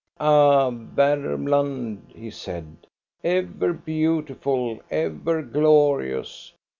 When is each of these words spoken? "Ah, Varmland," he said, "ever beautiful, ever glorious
"Ah, 0.19 0.71
Varmland," 0.71 2.11
he 2.15 2.31
said, 2.31 2.87
"ever 3.27 3.71
beautiful, 3.71 4.81
ever 4.89 5.43
glorious 5.43 6.51